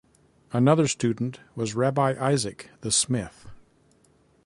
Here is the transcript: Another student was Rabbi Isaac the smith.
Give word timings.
Another 0.51 0.87
student 0.87 1.39
was 1.55 1.75
Rabbi 1.75 2.15
Isaac 2.19 2.71
the 2.81 2.91
smith. 2.91 3.47